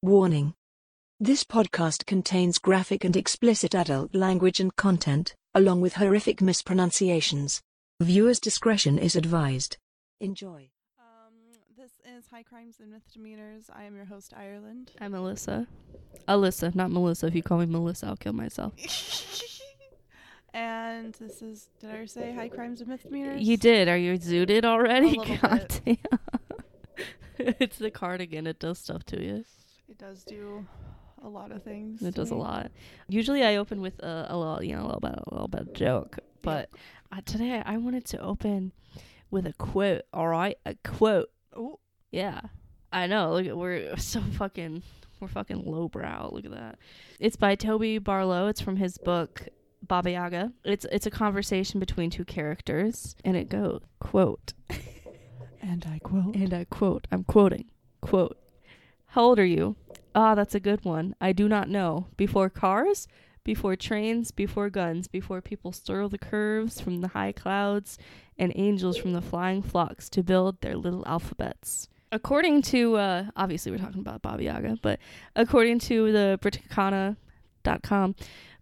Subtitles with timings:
[0.00, 0.54] Warning.
[1.18, 7.60] This podcast contains graphic and explicit adult language and content, along with horrific mispronunciations.
[8.00, 9.76] Viewers' discretion is advised.
[10.20, 10.68] Enjoy.
[11.00, 11.34] Um,
[11.76, 13.70] this is High Crimes and Misdemeanors.
[13.74, 14.92] I am your host, Ireland.
[15.00, 15.66] I'm Alyssa.
[16.28, 17.26] Alyssa, not Melissa.
[17.26, 18.74] If you call me Melissa, I'll kill myself.
[20.54, 23.42] and this is, did I say High Crimes and Misdemeanors?
[23.42, 23.88] You did.
[23.88, 25.16] Are you zooted already?
[25.16, 25.96] A little God damn.
[27.58, 28.46] it's the cardigan.
[28.46, 29.44] It does stuff to you.
[29.88, 30.66] It does do
[31.22, 32.02] a lot of things.
[32.02, 32.70] It does a lot.
[33.08, 35.60] Usually, I open with a, a little, you know, a little bit, a little bit
[35.62, 36.18] of joke.
[36.42, 36.70] But
[37.10, 38.72] uh, today, I wanted to open
[39.30, 40.02] with a quote.
[40.12, 41.30] All right, a quote.
[41.56, 41.80] Oh,
[42.12, 42.40] Yeah,
[42.92, 43.32] I know.
[43.32, 44.82] Look, at we're so fucking,
[45.20, 46.30] we're fucking lowbrow.
[46.32, 46.78] Look at that.
[47.18, 48.48] It's by Toby Barlow.
[48.48, 49.48] It's from his book
[49.86, 50.52] Baba Yaga.
[50.64, 54.52] It's it's a conversation between two characters, and it goes quote,
[55.62, 56.34] and I quote.
[56.36, 57.06] and I quote.
[57.10, 57.64] I'm quoting.
[58.00, 58.38] Quote.
[59.12, 59.76] How old are you?
[60.14, 61.14] Ah, that's a good one.
[61.20, 62.08] I do not know.
[62.18, 63.08] Before cars,
[63.42, 67.96] before trains, before guns, before people stir the curves from the high clouds
[68.38, 71.88] and angels from the flying flocks to build their little alphabets.
[72.12, 74.98] According to, uh, obviously we're talking about Baba Yaga, but
[75.34, 78.14] according to the Britannica.com,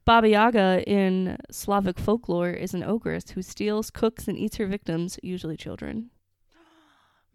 [0.04, 5.18] Baba Yaga in Slavic folklore is an ogress who steals, cooks, and eats her victims,
[5.24, 6.10] usually children.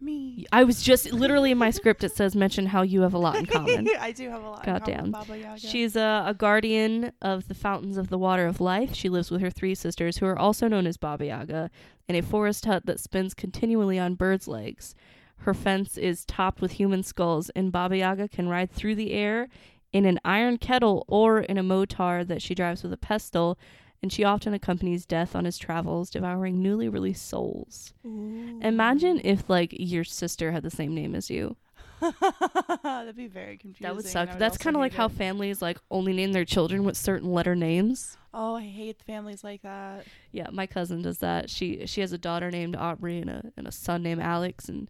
[0.01, 0.45] Me.
[0.51, 2.03] I was just literally in my script.
[2.03, 3.87] It says mention how you have a lot in common.
[3.99, 5.05] I do have a lot Goddamn.
[5.05, 5.59] in common with Baba Yaga.
[5.59, 8.95] She's a, a guardian of the fountains of the water of life.
[8.95, 11.69] She lives with her three sisters, who are also known as Baba Yaga,
[12.07, 14.95] in a forest hut that spins continually on birds' legs.
[15.37, 19.49] Her fence is topped with human skulls, and Baba Yaga can ride through the air
[19.93, 23.57] in an iron kettle or in a motar that she drives with a pestle,
[24.01, 27.93] and she often accompanies death on his travels, devouring newly released souls.
[28.05, 28.59] Ooh.
[28.61, 31.55] Imagine if, like, your sister had the same name as you.
[32.83, 33.87] That'd be very confusing.
[33.87, 34.29] That would suck.
[34.29, 37.31] Would That's kind of like hate how families like only name their children with certain
[37.31, 38.17] letter names.
[38.33, 40.05] Oh, I hate families like that.
[40.31, 41.49] Yeah, my cousin does that.
[41.49, 44.89] She she has a daughter named Aubrey and a and a son named Alex and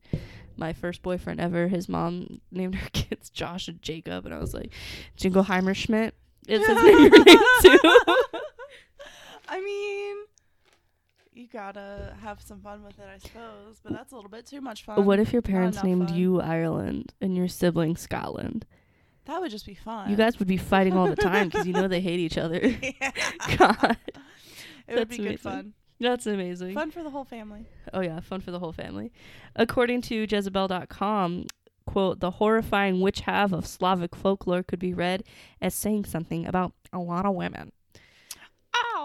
[0.58, 4.54] my first boyfriend ever, his mom named her kids Josh and Jacob and I was
[4.54, 4.72] like,
[5.18, 6.16] Jingleheimer Schmidt.
[6.48, 7.12] It's his name
[7.62, 7.96] too.
[9.48, 10.16] I mean,
[11.34, 13.80] you gotta have some fun with it, I suppose.
[13.84, 15.04] But that's a little bit too much fun.
[15.06, 16.18] what if your parents named fun.
[16.18, 18.66] you Ireland and your sibling Scotland?
[19.26, 20.10] That would just be fun.
[20.10, 22.60] You guys would be fighting all the time because you know they hate each other.
[23.02, 23.12] yeah.
[23.58, 23.98] God,
[24.88, 25.38] It would be That's good amazing.
[25.38, 25.74] fun.
[26.00, 26.74] that's amazing.
[26.74, 27.66] Fun for the whole family.
[27.94, 29.12] Oh yeah, fun for the whole family.
[29.56, 31.46] According to Jezebel.com,
[31.86, 35.24] quote, the horrifying witch have of Slavic folklore could be read
[35.62, 37.72] as saying something about a lot of women.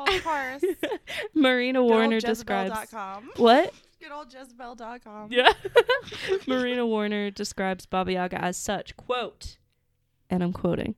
[0.07, 0.65] Of course.
[1.35, 2.93] Marina Warner describes
[3.37, 3.73] what?
[4.01, 5.33] Good old Jezebel.com.
[5.33, 5.53] Yeah.
[6.47, 9.59] Marina Warner describes Baba Yaga as such, quote,
[10.31, 10.95] and I'm quoting.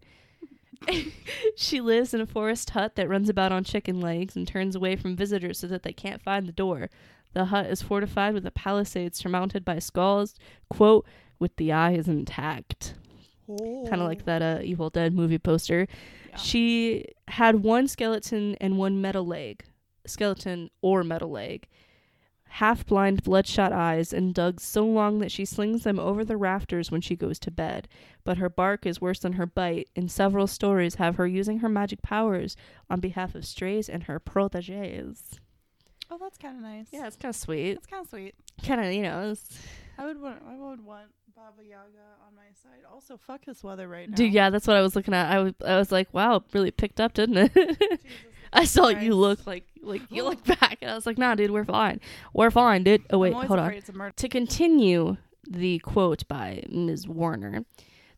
[1.57, 4.97] she lives in a forest hut that runs about on chicken legs and turns away
[4.97, 6.91] from visitors so that they can't find the door.
[7.35, 10.35] The hut is fortified with a palisade surmounted by skulls,
[10.69, 11.07] quote,
[11.39, 12.95] with the eyes intact.
[13.49, 15.87] Kind of like that uh, Evil Dead movie poster.
[16.29, 16.37] Yeah.
[16.37, 19.65] She had one skeleton and one metal leg,
[20.07, 21.67] skeleton or metal leg,
[22.49, 26.91] half blind, bloodshot eyes, and dug so long that she slings them over the rafters
[26.91, 27.89] when she goes to bed.
[28.25, 31.69] But her bark is worse than her bite, and several stories have her using her
[31.69, 32.57] magic powers
[32.91, 35.41] on behalf of strays and her proteges.
[36.11, 36.89] Oh, that's kind of nice.
[36.91, 37.73] Yeah, it's kind of sweet.
[37.73, 38.35] It's kind of sweet.
[38.63, 39.59] Kind of, you know, it's,
[39.99, 40.43] I would want.
[40.49, 42.83] I would want Baba Yaga on my side.
[42.93, 44.17] Also, fuck this weather right now.
[44.17, 44.33] dude.
[44.33, 45.31] Yeah, that's what I was looking at.
[45.33, 47.55] I was, I was like, wow, really picked up, didn't it?
[47.55, 47.99] Jesus
[48.53, 49.03] I saw Christ.
[49.03, 52.01] you look like like you look back, and I was like, "Nah, dude, we're fine.
[52.33, 53.73] We're fine, dude." Oh wait, hold on.
[53.73, 54.15] It's a murder.
[54.17, 55.17] To continue
[55.49, 57.07] the quote by Ms.
[57.07, 57.65] Warner,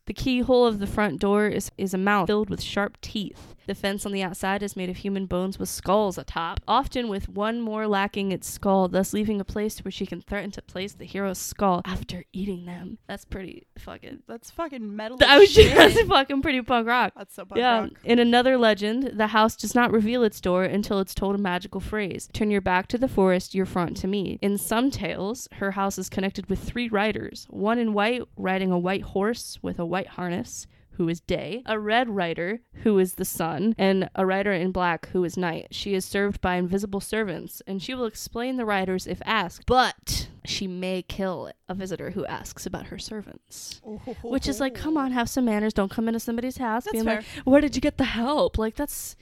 [0.07, 3.55] the keyhole of the front door is is a mouth filled with sharp teeth.
[3.71, 7.29] The fence on the outside is made of human bones with skulls atop, often with
[7.29, 10.95] one more lacking its skull, thus leaving a place where she can threaten to place
[10.95, 12.99] the hero's skull after eating them.
[13.07, 14.25] That's pretty fucking.
[14.27, 15.19] That's fucking metal.
[15.19, 15.73] That was shit.
[15.73, 17.13] just fucking pretty punk rock.
[17.17, 17.83] That's so punk Yeah.
[17.83, 17.91] rock.
[18.03, 21.81] In another legend, the house does not reveal its door until it's told a magical
[21.81, 24.41] phrase Turn your back to the forest, your front to me.
[24.43, 28.79] In some tales, her house is connected with three riders one in white, riding a
[28.81, 30.67] white horse with a white harness.
[31.01, 35.09] Who is day, a red rider, who is the sun, and a rider in black,
[35.09, 35.69] who is night.
[35.71, 40.29] She is served by invisible servants, and she will explain the riders if asked, but
[40.45, 43.81] she may kill a visitor who asks about her servants.
[44.23, 45.73] Which is like, come on, have some manners.
[45.73, 47.17] Don't come into somebody's house That's being fair.
[47.17, 48.59] like, where did you get the help?
[48.59, 49.17] Like that's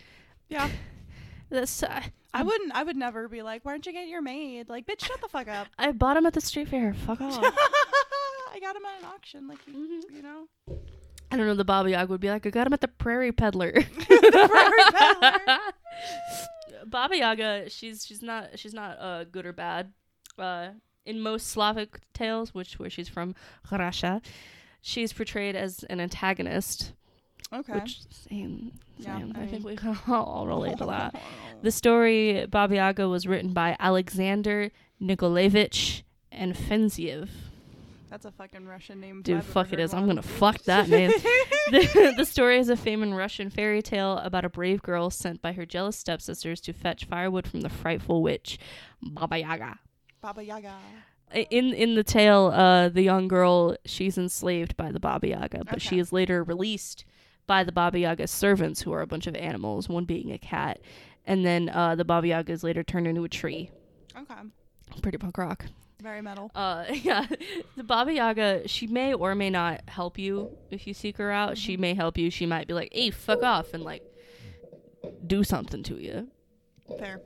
[0.49, 0.69] Yeah.
[1.49, 1.85] that's.
[1.85, 2.03] Uh,
[2.35, 2.75] I wouldn't.
[2.75, 5.29] I would never be like, "Why don't you get your maid?" Like, bitch, shut the
[5.29, 5.69] fuck up.
[5.79, 6.93] I bought him at the street fair.
[6.93, 7.39] Fuck off.
[7.41, 9.47] I got him at an auction.
[9.47, 10.17] Like, you, Mhm.
[10.17, 10.49] you know.
[11.31, 11.55] I don't know.
[11.55, 13.73] The Baba Yaga would be like, I got him at the Prairie Peddler.
[14.01, 15.39] Prairie Peddler.
[16.87, 19.93] Baba Yaga, she's she's not she's not uh good or bad.
[20.39, 20.69] Uh,
[21.05, 23.35] in most Slavic tales, which where she's from
[23.71, 24.23] Russia,
[24.81, 26.93] she's portrayed as an antagonist.
[27.53, 27.73] Okay.
[27.73, 29.33] Which same, Yeah, same.
[29.37, 31.21] I I, think we can all relate to that.
[31.63, 34.71] The story Baba Yaga was written by Alexander
[35.01, 37.29] Nikolaevich Afanasyev.
[38.11, 39.23] That's a fucking Russian name.
[39.23, 39.93] Dude, fuck it is.
[39.93, 41.11] I'm gonna fuck that name.
[41.71, 45.53] the, the story is a famous Russian fairy tale about a brave girl sent by
[45.53, 48.59] her jealous stepsisters to fetch firewood from the frightful witch
[49.03, 49.79] Baba Yaga.
[50.21, 50.75] Baba Yaga.
[51.51, 55.83] In in the tale, uh, the young girl she's enslaved by the Baba Yaga, but
[55.83, 57.05] she is later released
[57.47, 60.81] by the Baba Yaga's servants, who are a bunch of animals, one being a cat,
[61.27, 63.71] and then uh, the Baba Yaga is later turned into a tree.
[64.17, 64.35] Okay.
[65.03, 65.67] Pretty punk rock.
[66.03, 66.51] Very metal.
[66.55, 67.27] Uh, yeah,
[67.77, 71.59] the Baba Yaga, she may or may not help you if you seek her out.
[71.59, 72.31] She may help you.
[72.31, 74.03] She might be like, "Hey, fuck off," and like
[75.27, 76.29] do something to you.
[76.99, 77.21] Fair.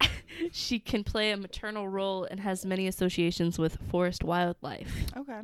[0.50, 5.04] She can play a maternal role and has many associations with forest wildlife.
[5.14, 5.42] Okay.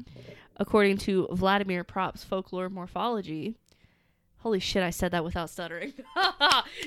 [0.56, 3.54] According to Vladimir Propp's folklore morphology,
[4.38, 5.92] holy shit, I said that without stuttering.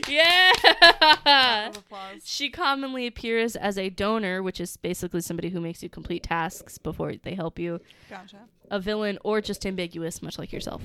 [0.08, 0.52] yeah!
[1.26, 2.22] Round of applause.
[2.24, 6.78] She commonly appears as a donor, which is basically somebody who makes you complete tasks
[6.78, 8.38] before they help you, Gotcha.
[8.70, 10.82] a villain, or just ambiguous, much like yourself.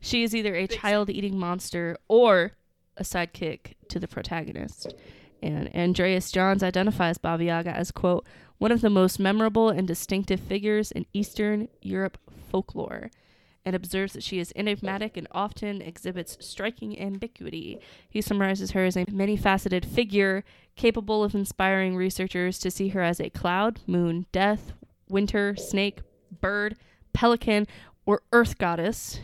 [0.00, 2.52] She is either a child eating monster or
[2.96, 4.94] a sidekick to the protagonist.
[5.42, 8.26] And Andreas Johns identifies Baba Yaga as, quote,
[8.58, 12.18] one of the most memorable and distinctive figures in Eastern Europe
[12.50, 13.10] folklore,
[13.64, 17.78] and observes that she is enigmatic and often exhibits striking ambiguity.
[18.08, 20.44] He summarizes her as a many faceted figure
[20.76, 24.72] capable of inspiring researchers to see her as a cloud, moon, death,
[25.08, 26.00] winter, snake,
[26.40, 26.76] bird,
[27.12, 27.66] pelican,
[28.06, 29.20] or earth goddess.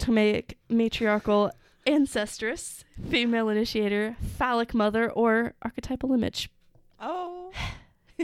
[0.00, 1.50] totemic matriarchal
[1.86, 6.50] ancestress, female initiator, phallic mother, or archetypal image.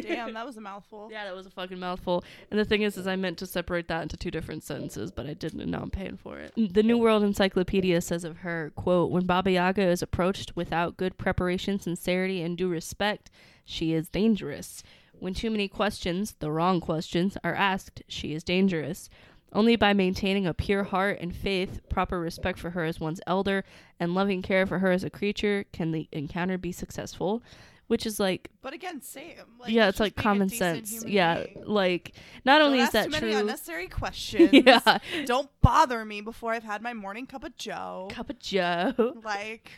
[0.03, 1.09] Damn, that was a mouthful.
[1.11, 2.25] Yeah, that was a fucking mouthful.
[2.51, 5.27] And the thing is, is I meant to separate that into two different sentences, but
[5.27, 6.53] I didn't, and now I'm paying for it.
[6.57, 11.19] The New World Encyclopedia says of her, quote, When Baba Yaga is approached without good
[11.19, 13.31] preparation, sincerity, and due respect,
[13.65, 14.83] she is dangerous.
[15.19, 19.09] When too many questions, the wrong questions, are asked, she is dangerous.
[19.53, 23.65] Only by maintaining a pure heart and faith, proper respect for her as one's elder,
[23.99, 27.43] and loving care for her as a creature can the encounter be successful.
[27.89, 29.37] Which is like But again, same.
[29.61, 31.05] Like, yeah, it's like common sense.
[31.07, 31.65] Yeah, being.
[31.67, 33.41] like not Don't only is that too many true.
[33.41, 34.51] unnecessary questions.
[34.53, 38.09] yeah, Don't bother me before I've had my morning cup of Joe.
[38.11, 38.93] cup of Joe.
[39.23, 39.71] Like,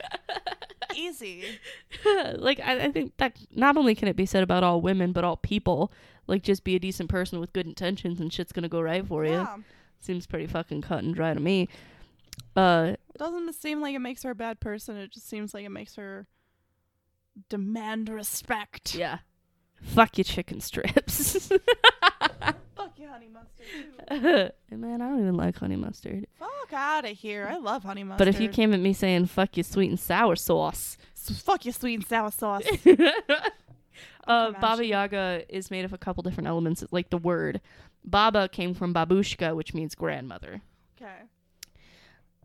[0.96, 1.44] easy.
[2.36, 5.24] like I, I think that not only can it be said about all women, but
[5.24, 5.92] all people.
[6.26, 9.24] Like just be a decent person with good intentions, and shit's gonna go right for
[9.24, 9.46] you.
[10.00, 11.68] Seems pretty fucking cut and dry to me.
[12.56, 14.96] Uh, It doesn't seem like it makes her a bad person.
[14.96, 16.26] It just seems like it makes her
[17.48, 18.94] demand respect.
[18.94, 19.18] yeah.
[19.80, 21.48] Fuck your chicken strips.
[22.76, 24.52] Fuck you, honey mustard.
[24.70, 24.76] too.
[24.76, 26.26] Man, I don't even like honey mustard.
[26.38, 27.48] Fuck out of here.
[27.50, 28.18] I love honey mustard.
[28.18, 31.64] But if you came at me saying "fuck your sweet and sour sauce," S- fuck
[31.64, 32.64] your sweet and sour sauce.
[34.26, 34.84] uh, Baba.
[34.84, 37.60] Yaga is made of a couple different elements, like the word.
[38.04, 40.60] Baba came from babushka, which means grandmother.
[41.00, 41.22] Okay.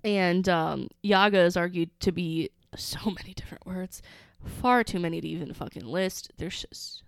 [0.03, 4.01] And um, Yaga is argued to be so many different words.
[4.45, 6.31] Far too many to even fucking list.
[6.37, 7.03] There's just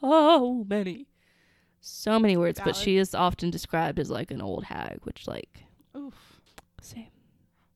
[0.00, 1.06] so many.
[1.80, 5.64] So many words, but she is often described as like an old hag, which, like,
[5.96, 6.40] Oof.
[6.80, 7.06] same.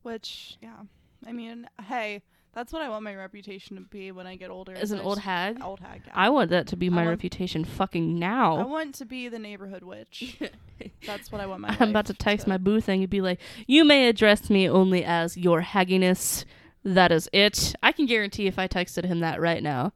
[0.03, 0.81] Which, yeah.
[1.27, 4.75] I mean, hey, that's what I want my reputation to be when I get older.
[4.75, 6.03] As an old hag, Old hag.
[6.07, 6.13] Yeah.
[6.17, 8.57] I want that to be my want- reputation fucking now.
[8.57, 10.39] I want to be the neighborhood witch.
[11.07, 11.77] That's what I want my.
[11.79, 15.05] I'm about to text my boo thing and be like, "You may address me only
[15.05, 16.45] as your hagginess.
[16.85, 19.93] That is it." I can guarantee if I texted him that right now,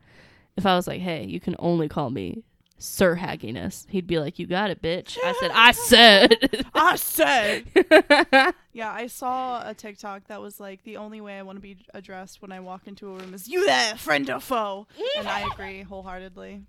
[0.56, 2.42] if I was like, "Hey, you can only call me
[2.78, 8.54] Sir Hagginess," he'd be like, "You got it, bitch." I said, "I said." I said.
[8.76, 11.78] Yeah, I saw a TikTok that was like the only way I want to be
[11.94, 15.48] addressed when I walk into a room is you there, friend or foe, and I
[15.50, 16.60] agree wholeheartedly.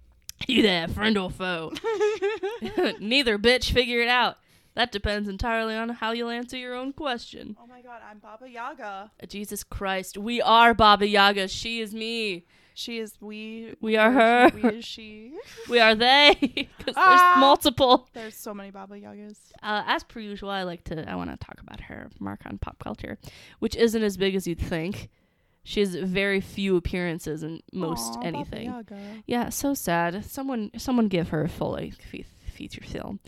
[0.48, 1.74] you there, friend or foe?
[3.02, 3.72] Neither, bitch.
[3.74, 4.38] Figure it out.
[4.78, 7.58] That depends entirely on how you'll answer your own question.
[7.60, 9.10] Oh my god, I'm Baba Yaga.
[9.28, 11.48] Jesus Christ, we are Baba Yaga.
[11.48, 12.46] She is me.
[12.76, 13.74] She is we.
[13.82, 14.52] We are her.
[14.54, 15.34] We is she.
[15.68, 16.38] We are they.
[16.78, 17.10] Because Ah.
[17.34, 18.08] there's multiple.
[18.14, 19.40] There's so many Baba Yagas.
[19.64, 21.10] Uh, as per usual, I like to.
[21.10, 23.18] I want to talk about her mark on pop culture,
[23.58, 25.10] which isn't as big as you'd think.
[25.64, 28.66] She has very few appearances in most Aw, Baba anything.
[28.68, 29.00] Yaga.
[29.26, 30.24] Yeah, so sad.
[30.26, 32.00] Someone, someone, give her a full length
[32.54, 33.20] feature film.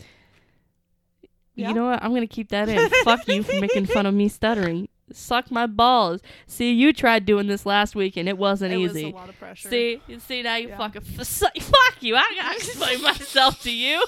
[1.54, 1.68] Yeah.
[1.68, 2.02] You know what?
[2.02, 2.88] I'm gonna keep that in.
[3.04, 4.88] Fuck you for making fun of me stuttering.
[5.12, 6.20] Suck my balls.
[6.46, 9.06] See, you tried doing this last week and it wasn't it easy.
[9.06, 9.68] was a lot of pressure.
[9.68, 10.76] See, you see now you Yeah.
[10.78, 11.26] fucking f-
[11.62, 12.14] fuck you.
[12.14, 14.04] I gotta explain myself to you.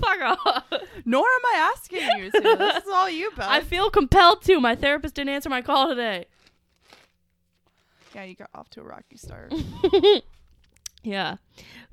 [0.00, 0.64] Fuck off.
[1.04, 2.40] Nor am I asking you to.
[2.58, 3.30] This is all you.
[3.38, 4.60] I feel compelled to.
[4.60, 6.26] My therapist didn't answer my call today.
[8.14, 9.52] yeah, you got off to a rocky start.
[11.02, 11.36] Yeah.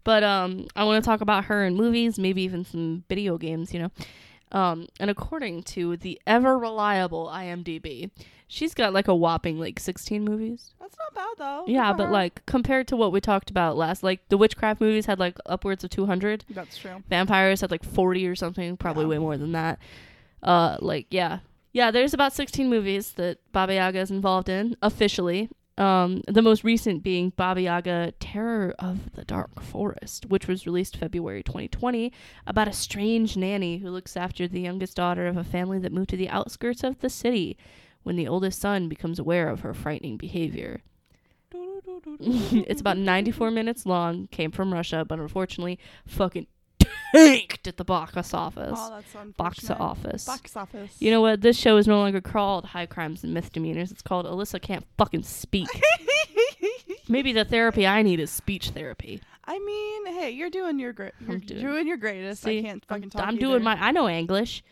[0.03, 3.71] But um I want to talk about her in movies, maybe even some video games,
[3.73, 3.91] you know.
[4.51, 8.11] Um and according to the ever reliable IMDb,
[8.47, 10.73] she's got like a whopping like 16 movies.
[10.79, 11.63] That's not bad though.
[11.67, 12.11] Yeah, but her.
[12.11, 15.83] like compared to what we talked about last, like the witchcraft movies had like upwards
[15.83, 16.45] of 200.
[16.49, 17.03] that's true.
[17.09, 19.09] Vampires had like 40 or something, probably Yeah.
[19.09, 19.79] way more than that.
[20.41, 21.39] Uh like yeah.
[21.73, 25.49] Yeah, there's about 16 movies that Baba Yaga is involved in officially.
[25.77, 30.97] Um, the most recent being Baba Yaga Terror of the Dark Forest, which was released
[30.97, 32.11] February 2020,
[32.47, 36.09] about a strange nanny who looks after the youngest daughter of a family that moved
[36.09, 37.57] to the outskirts of the city
[38.01, 40.81] when the oldest son becomes aware of her frightening behavior.
[42.21, 46.47] it's about 94 minutes long, came from Russia, but unfortunately, fucking
[47.13, 48.77] tanked at the box office.
[48.77, 50.25] Oh, that's box office.
[50.25, 50.95] Box office.
[50.99, 51.41] You know what?
[51.41, 53.91] This show is no longer called High Crimes and Misdemeanors.
[53.91, 55.67] It's called Alyssa Can't Fucking Speak.
[57.09, 59.21] Maybe the therapy I need is speech therapy.
[59.45, 61.13] I mean, hey, you're doing your great.
[61.21, 62.43] You're I'm doing- doing your greatest.
[62.43, 63.21] See, I can't I'm, fucking talk.
[63.23, 63.39] I'm either.
[63.39, 63.75] doing my.
[63.81, 64.63] I know English.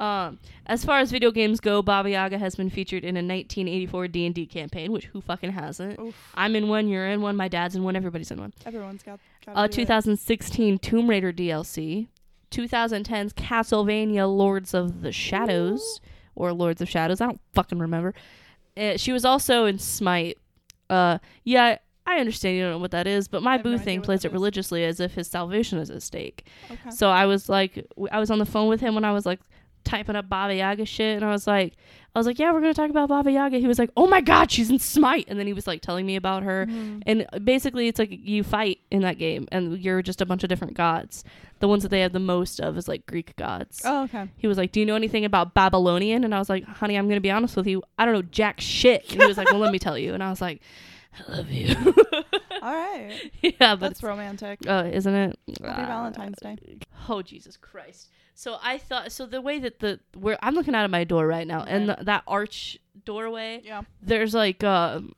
[0.00, 4.08] Um, as far as video games go, Baba Yaga has been featured in a 1984
[4.08, 6.00] D&D campaign, which who fucking hasn't?
[6.00, 8.52] Oof, I'm in one, you're in one, my dad's in one, everybody's in one.
[8.66, 9.20] everyone's got.
[9.48, 12.08] Uh, 2016 Tomb Raider DLC,
[12.50, 16.00] 2010's Castlevania Lords of the Shadows
[16.34, 17.20] or Lords of Shadows.
[17.20, 18.14] I don't fucking remember.
[18.76, 20.38] Uh, she was also in Smite.
[20.88, 23.78] Uh, yeah, I understand you don't know what that is, but my have no boo
[23.78, 24.32] thing plays it is.
[24.32, 26.46] religiously as if his salvation is at stake.
[26.70, 26.90] Okay.
[26.90, 29.40] So I was like, I was on the phone with him when I was like
[29.84, 31.74] typing up Baba Yaga shit, and I was like,
[32.14, 33.58] I was like, yeah, we're gonna talk about Baba Yaga.
[33.58, 36.04] He was like, oh my god, she's in Smite, and then he was like telling
[36.06, 37.02] me about her, Mhm.
[37.06, 40.48] and basically it's like you fight in that game, and you're just a bunch of
[40.48, 41.24] different gods.
[41.60, 43.82] The ones that they have the most of is like Greek gods.
[43.84, 44.28] Oh, okay.
[44.36, 47.08] He was like, "Do you know anything about Babylonian?" And I was like, "Honey, I'm
[47.08, 47.82] gonna be honest with you.
[47.98, 50.22] I don't know jack shit." And he was like, "Well, let me tell you." And
[50.22, 50.60] I was like,
[51.28, 51.74] "I love you."
[52.62, 53.30] All right.
[53.42, 54.58] yeah, but That's romantic.
[54.68, 55.38] uh, isn't it?
[55.64, 56.56] Happy Uh, Valentine's Day.
[57.08, 58.10] Oh Jesus Christ!
[58.34, 59.26] So I thought so.
[59.26, 61.98] The way that the where I'm looking out of my door right now, and the,
[62.02, 63.82] that arch doorway, Yeah.
[64.00, 65.14] there's like um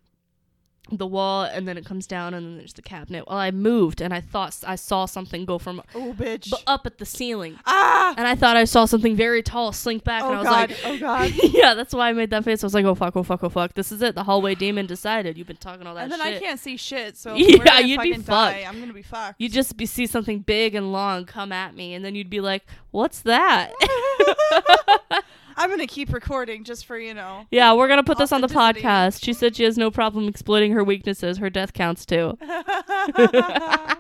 [0.92, 3.26] the wall, and then it comes down, and then there's the cabinet.
[3.26, 6.50] Well, I moved, and I thought I saw something go from Oh, bitch.
[6.50, 8.14] b- up at the ceiling, ah.
[8.18, 10.70] and I thought I saw something very tall slink back, Oh and I was god.
[10.70, 10.78] like.
[10.84, 11.32] oh god.
[11.54, 12.62] yeah, that's why I made that face.
[12.62, 13.72] I was like, "Oh fuck, oh fuck, oh fuck!
[13.74, 14.14] This is it.
[14.14, 15.38] The hallway demon decided.
[15.38, 16.36] You've been talking all that and then shit.
[16.36, 17.16] I can't see shit.
[17.16, 18.68] So Yeah, you'd be fucking die, fucked.
[18.68, 19.40] I'm gonna be fucked.
[19.40, 22.40] You'd just be, see something big and long come at me, and then you'd be
[22.40, 23.72] like, "What's that?"
[25.56, 27.46] I'm gonna keep recording just for you know.
[27.50, 29.22] yeah, we're gonna put this on the podcast.
[29.24, 31.38] She said she has no problem exploiting her weaknesses.
[31.38, 32.36] Her death counts too.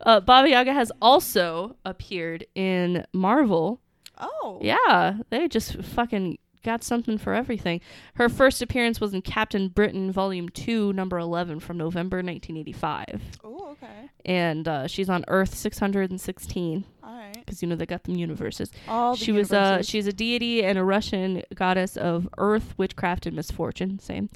[0.00, 3.80] Uh, Baba Yaga has also appeared in Marvel.
[4.18, 4.58] oh.
[4.60, 7.80] Yeah, they just fucking got something for everything.
[8.14, 13.70] Her first appearance was in Captain Britain Volume Two, Number Eleven, from November 1985, Oh,
[13.72, 14.10] okay.
[14.24, 17.34] and uh, she's on Earth 616 All right.
[17.34, 18.70] because you know they got them universes.
[18.88, 23.26] All the she was uh she's a deity and a Russian goddess of earth, witchcraft,
[23.26, 23.98] and misfortune.
[23.98, 24.28] Same.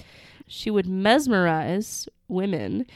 [0.46, 2.86] She would mesmerize women,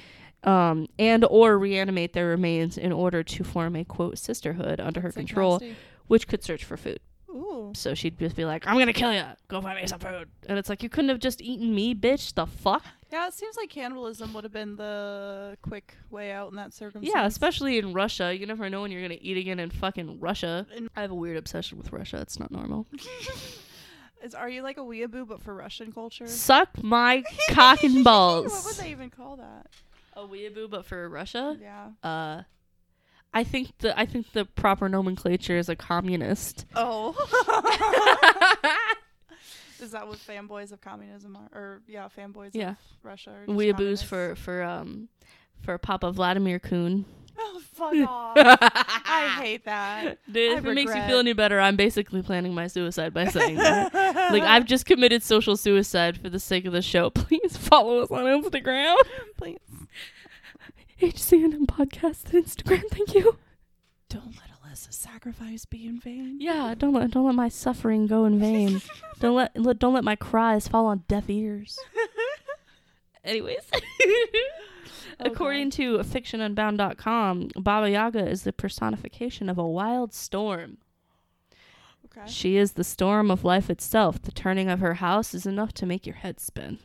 [0.45, 5.09] um, and or reanimate their remains in order to form a quote sisterhood under her
[5.09, 5.61] That's, control,
[6.07, 7.01] which could search for food.
[7.31, 7.73] Ooh.
[7.75, 9.25] So she'd just be like, "I'm gonna kill you.
[9.49, 12.35] Go find me some food." And it's like you couldn't have just eaten me, bitch.
[12.35, 12.85] The fuck?
[13.13, 17.15] Yeah, it seems like cannibalism would have been the quick way out in that circumstance.
[17.15, 18.35] Yeah, especially in Russia.
[18.35, 20.67] You never know when you're gonna eat again in fucking Russia.
[20.77, 22.19] In- I have a weird obsession with Russia.
[22.21, 22.87] It's not normal.
[24.23, 26.27] Is are you like a weeaboo but for Russian culture?
[26.27, 28.51] Suck my cock and balls.
[28.53, 29.67] what would they even call that?
[30.15, 31.57] A weeaboo, but for Russia.
[31.61, 31.91] Yeah.
[32.03, 32.43] Uh,
[33.35, 36.65] I think the I think the proper nomenclature is a communist.
[36.75, 37.15] Oh.
[39.81, 41.59] Is that what fanboys of communism are?
[41.59, 42.71] Or yeah, fanboys Yeah.
[42.71, 43.35] of Russia.
[43.47, 44.07] Weeaboos communists?
[44.09, 45.09] for for um
[45.63, 47.05] for Papa Vladimir Kuhn.
[47.41, 48.37] Oh fuck off!
[48.37, 50.19] I hate that.
[50.27, 53.95] If it makes you feel any better, I'm basically planning my suicide by saying that.
[54.33, 57.11] like I've just committed social suicide for the sake of the show.
[57.11, 58.97] Please follow us on Instagram.
[59.37, 59.59] Please
[61.01, 62.83] HCNM podcast and Instagram.
[62.91, 63.39] Thank you.
[64.09, 66.39] don't let Alyssa's sacrifice be in vain.
[66.41, 68.83] Yeah, don't let don't let my suffering go in vain.
[69.21, 71.79] don't let, let don't let my cries fall on deaf ears.
[73.25, 73.59] Anyways,
[75.21, 80.79] according to fictionunbound.com, Baba Yaga is the personification of a wild storm.
[82.07, 82.31] Okay.
[82.31, 84.23] She is the storm of life itself.
[84.23, 86.79] The turning of her house is enough to make your head spin.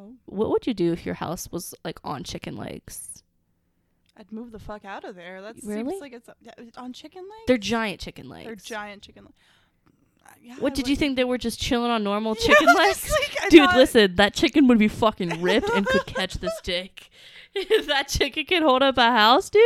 [0.00, 0.14] Oh.
[0.26, 3.22] What would you do if your house was like on chicken legs?
[4.16, 5.40] I'd move the fuck out of there.
[5.42, 5.90] That Really?
[5.90, 7.44] seems like it's yeah, on chicken legs.
[7.46, 8.46] They're giant chicken legs.
[8.46, 9.36] They're giant chicken legs.
[10.26, 13.10] Uh, yeah, What did you think they were just chilling on normal Yeah, chicken legs?
[13.10, 17.08] like, Dude, listen, that chicken would be fucking ripped and could catch this dick.
[17.54, 19.62] if that chicken can hold up a house, dude,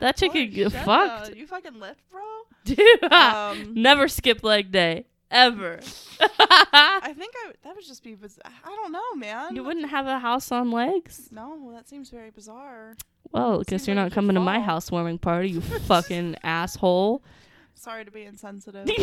[0.00, 1.34] that chicken Holy get fucked.
[1.34, 2.20] You fucking lift, bro.
[2.64, 5.06] Dude, Um, never skip leg day.
[5.34, 5.80] Ever.
[6.20, 8.14] I think I that would just be.
[8.14, 9.54] Biz- I don't know, man.
[9.56, 11.28] you wouldn't have a house on legs?
[11.32, 12.96] No, that seems very bizarre.
[13.32, 17.24] Well, guess you're like not coming to my housewarming party, you fucking asshole.
[17.74, 18.86] Sorry to be insensitive.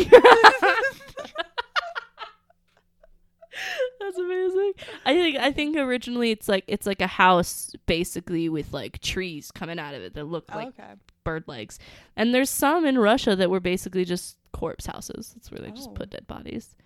[4.00, 4.72] That's amazing.
[5.04, 9.50] I think I think originally it's like it's like a house basically with like trees
[9.50, 10.94] coming out of it that look like okay.
[11.24, 11.78] Bird legs.
[12.16, 15.32] And there's some in Russia that were basically just corpse houses.
[15.34, 15.94] That's where they just Oh.
[15.94, 16.76] put dead bodies.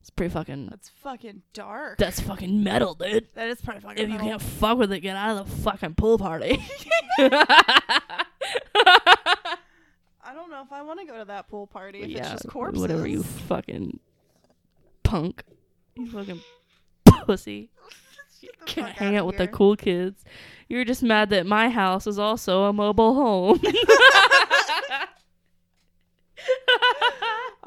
[0.00, 1.98] It's pretty fucking That's fucking dark.
[1.98, 3.26] that's fucking metal, dude.
[3.34, 3.98] that is pretty fucking.
[3.98, 4.28] If you metal.
[4.28, 6.62] can't fuck with it, get out of the fucking pool party.
[7.18, 8.24] I
[10.34, 12.48] don't know if I want to go to that pool party if it's yeah, just
[12.48, 12.80] corpses.
[12.80, 14.00] whatever you fucking
[15.02, 15.42] punk.
[15.96, 16.40] You fucking
[17.24, 17.70] pussy.
[18.42, 19.52] Get the Can't fuck hang outta out with the here.
[19.52, 20.22] cool kids.
[20.68, 23.60] You're just mad that my house is also a mobile home.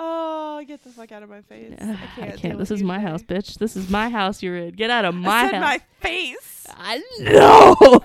[0.02, 1.74] Oh, get the fuck out of my face!
[1.82, 2.38] I I can't.
[2.38, 2.58] can't.
[2.58, 3.10] This is my today.
[3.10, 3.58] house, bitch.
[3.58, 4.76] This is my house you're in.
[4.76, 5.64] Get out of I my said house.
[5.64, 6.68] my face.
[6.70, 7.76] I know.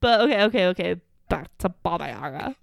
[0.00, 1.00] but okay, okay, okay.
[1.28, 2.54] Back to Baba Yaga.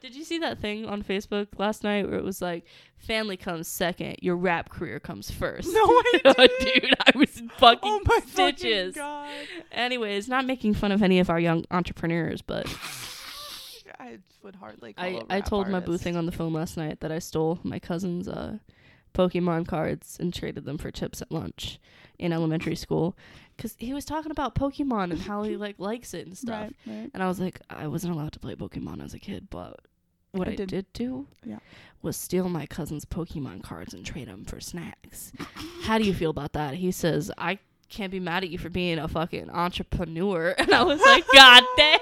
[0.00, 2.64] Did you see that thing on Facebook last night where it was like,
[2.96, 5.68] family comes second, your rap career comes first?
[5.70, 6.50] No, I didn't.
[6.82, 8.94] Dude, I was in fucking Oh my stitches.
[8.94, 9.28] fucking god!
[9.72, 12.66] Anyways, not making fun of any of our young entrepreneurs, but
[14.46, 14.94] would hardly.
[14.96, 17.78] I, I told my boo thing on the phone last night that I stole my
[17.78, 18.58] cousin's uh,
[19.14, 21.78] Pokemon cards and traded them for chips at lunch
[22.18, 23.16] in elementary school
[23.56, 26.70] because he was talking about Pokemon and how he like likes it and stuff.
[26.86, 27.10] Right, right.
[27.12, 29.80] And I was like, I wasn't allowed to play Pokemon as a kid, but
[30.32, 31.58] what I I, did- did, do Yeah.
[32.02, 35.32] was steal my cousin's Pokemon cards and trade them for snacks.
[35.82, 36.74] How do you feel about that?
[36.74, 40.54] He says, I can't be mad at you for being a fucking entrepreneur.
[40.66, 42.00] And I was like, God damn.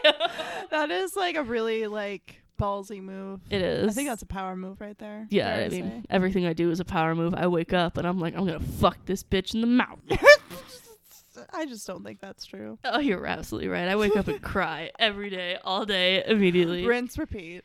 [0.70, 3.40] That is like a really like ballsy move.
[3.50, 3.90] It is.
[3.90, 5.26] I think that's a power move right there.
[5.30, 6.02] Yeah, I mean, say.
[6.08, 7.34] everything I do is a power move.
[7.34, 9.98] I wake up and I'm like, I'm gonna fuck this bitch in the mouth.
[11.52, 12.78] I just don't think that's true.
[12.84, 13.88] oh, you're absolutely right.
[13.88, 16.86] I wake up and cry every day, all day, immediately.
[16.86, 17.62] Rinse, repeat.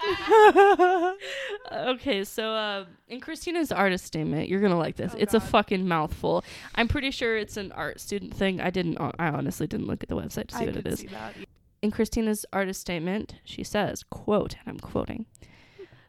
[1.72, 5.12] okay, so uh, in Christina's artist statement, you're gonna like this.
[5.14, 6.44] Oh, it's a fucking mouthful.
[6.74, 8.60] I'm pretty sure it's an art student thing.
[8.60, 8.98] I didn't.
[8.98, 11.00] I honestly didn't look at the website to see I what it is.
[11.00, 11.34] see that.
[11.82, 15.26] In Christina's artist statement, she says, quote, and I'm quoting,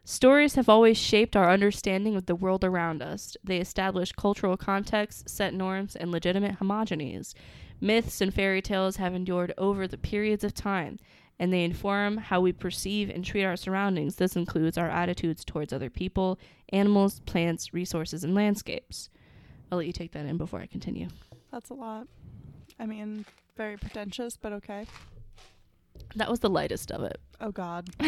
[0.04, 3.36] Stories have always shaped our understanding of the world around us.
[3.44, 7.34] They establish cultural contexts, set norms, and legitimate hegemonies.
[7.80, 10.98] Myths and fairy tales have endured over the periods of time,
[11.42, 14.14] and they inform how we perceive and treat our surroundings.
[14.14, 16.38] This includes our attitudes towards other people,
[16.72, 19.10] animals, plants, resources, and landscapes.
[19.68, 21.08] I'll let you take that in before I continue.
[21.50, 22.06] That's a lot.
[22.78, 23.24] I mean,
[23.56, 24.86] very pretentious, but okay.
[26.14, 27.20] That was the lightest of it.
[27.40, 27.88] Oh God,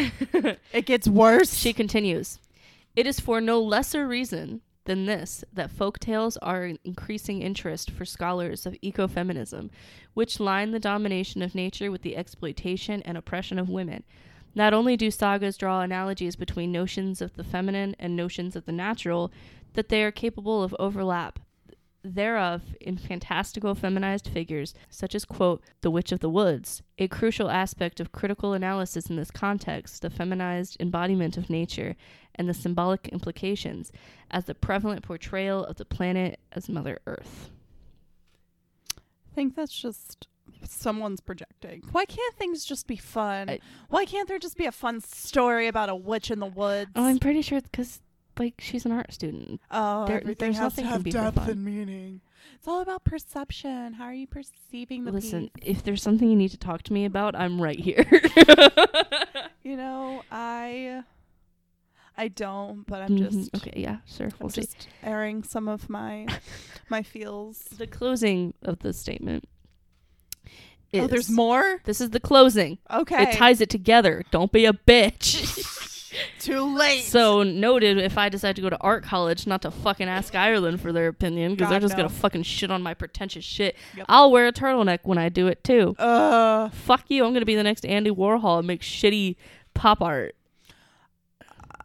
[0.71, 1.55] it gets worse.
[1.55, 2.39] She continues,
[2.95, 7.91] It is for no lesser reason than this that folk tales are an increasing interest
[7.91, 9.69] for scholars of ecofeminism,
[10.13, 14.03] which line the domination of nature with the exploitation and oppression of women.
[14.55, 18.71] Not only do sagas draw analogies between notions of the feminine and notions of the
[18.71, 19.31] natural,
[19.73, 21.39] that they are capable of overlap
[22.13, 27.49] thereof in fantastical feminized figures, such as, quote, the Witch of the Woods, a crucial
[27.49, 31.95] aspect of critical analysis in this context, the feminized embodiment of nature,
[32.35, 33.91] and the symbolic implications,
[34.29, 37.49] as the prevalent portrayal of the planet as Mother Earth.
[38.97, 40.27] I think that's just
[40.63, 41.81] someone's projecting.
[41.91, 43.49] Why can't things just be fun?
[43.49, 46.91] I- Why can't there just be a fun story about a witch in the woods?
[46.95, 48.01] Oh, I'm pretty sure it's because,
[48.39, 49.59] like, she's an art student.
[49.71, 52.21] Oh, There- everything there's has nothing to can have depth and meaning.
[52.55, 53.93] It's all about perception.
[53.93, 55.77] How are you perceiving the Listen, piece?
[55.77, 58.05] if there's something you need to talk to me about, I'm right here.
[59.63, 61.01] You know, I,
[62.15, 63.31] I don't, but I'm Mhm.
[63.31, 64.27] just okay, yeah, sure.
[64.27, 64.61] I'm We'll see.
[64.61, 66.27] just airing some of my
[66.89, 67.57] my feels.
[67.75, 69.45] The closing of the statement.
[70.91, 71.81] Is, Oh, there's more.
[71.85, 72.77] This is the closing.
[72.91, 74.23] Okay, It ties it together.
[74.29, 75.65] Don't be a bitch.
[76.39, 77.03] too late.
[77.03, 80.81] so noted if I decide to go to art college, not to fucking ask Ireland
[80.81, 82.03] for their opinion because they're just no.
[82.03, 83.75] gonna fucking shit on my pretentious shit.
[83.95, 84.05] Yep.
[84.09, 85.95] I'll wear a turtleneck when I do it too.
[85.97, 87.25] uh, Fuck you.
[87.25, 89.35] I'm gonna be the next Andy Warhol and make shitty
[89.73, 90.35] pop art,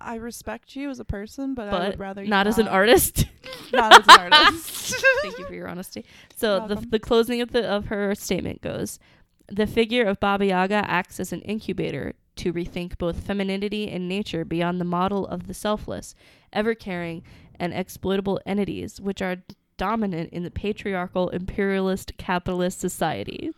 [0.00, 2.68] I respect you as a person, but, I but would rather you not as an
[2.68, 3.26] artist.
[3.72, 4.94] Not as an artist.
[5.22, 6.04] Thank you for your honesty.
[6.34, 8.98] So the the closing of the of her statement goes,
[9.46, 14.46] the figure of Baba Yaga acts as an incubator to rethink both femininity and nature
[14.46, 16.14] beyond the model of the selfless,
[16.54, 17.22] ever caring,
[17.58, 19.36] and exploitable entities which are
[19.76, 23.52] dominant in the patriarchal imperialist capitalist society.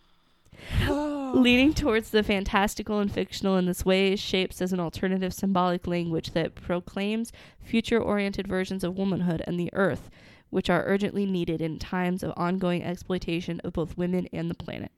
[0.89, 6.31] Leaning towards the fantastical and fictional in this way shapes as an alternative symbolic language
[6.31, 10.09] that proclaims future oriented versions of womanhood and the earth,
[10.49, 14.91] which are urgently needed in times of ongoing exploitation of both women and the planet.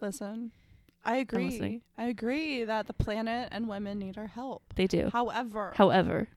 [0.00, 0.52] Listen,
[1.04, 1.82] I agree.
[1.96, 4.62] I agree that the planet and women need our help.
[4.74, 5.08] They do.
[5.12, 6.28] However, However,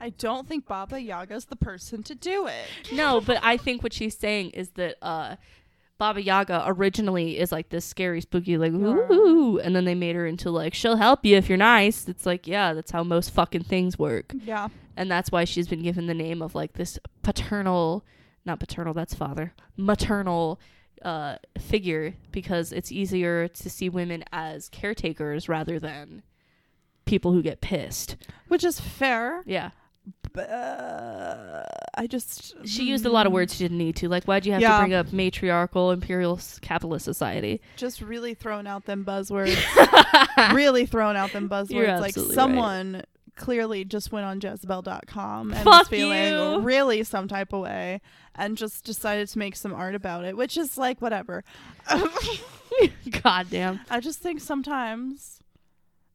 [0.00, 2.92] I don't think Baba Yaga's the person to do it.
[2.92, 5.36] no, but I think what she's saying is that uh,
[5.98, 10.26] Baba Yaga originally is like this scary, spooky, like ooh, and then they made her
[10.26, 12.08] into like she'll help you if you're nice.
[12.08, 14.32] It's like yeah, that's how most fucking things work.
[14.44, 14.68] Yeah.
[14.96, 18.04] and that's why she's been given the name of like this paternal
[18.46, 20.58] not paternal that's father maternal
[21.04, 26.22] uh figure because it's easier to see women as caretakers rather than
[27.06, 28.16] people who get pissed
[28.48, 29.42] Which is fair.
[29.46, 29.70] yeah
[30.32, 31.64] But uh,
[31.96, 34.52] I just she used a lot of words she didn't need to like why'd you
[34.52, 34.76] have Yeah.
[34.76, 39.56] to bring up matriarchal imperial capitalist society just really throwing out them buzzwords.
[40.54, 42.00] really throwing out them buzzwords.
[42.00, 42.92] Like someone.
[42.94, 43.04] right.
[43.36, 46.60] Clearly just went on Jezebel.com and Fuck was feeling you.
[46.60, 48.00] really some type of way
[48.34, 51.44] and just decided to make some art about it, which is like whatever.
[53.22, 55.40] god damn I just think sometimes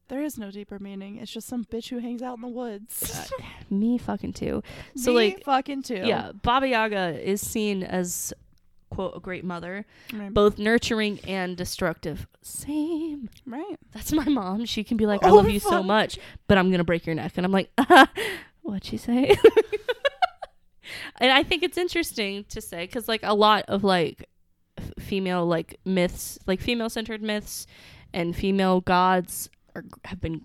[0.08, 1.18] there is no deeper meaning.
[1.18, 3.28] It's just some bitch who hangs out in the woods.
[3.40, 4.62] Uh, me fucking too
[4.96, 6.02] so Me like fucking too.
[6.06, 8.34] yeah baba yaga is seen as
[8.90, 10.34] quote a great mother Right.
[10.34, 12.28] both nurturing and destructive.
[12.42, 13.30] Same.
[13.46, 13.78] right.
[13.94, 14.66] That's my mom.
[14.66, 16.18] She can be like, I Oh, love you so much,
[16.48, 17.34] but I'm going to break your neck.
[17.38, 17.70] And I'm like,
[18.62, 19.36] what'd she say?
[21.20, 24.30] and I think it's interesting to say because, like, a lot of like
[24.78, 27.66] f- female like myths, like female centered myths
[28.14, 30.42] and female gods are, have been